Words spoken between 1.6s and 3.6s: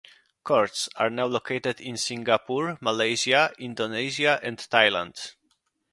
in Singapore, Malaysia,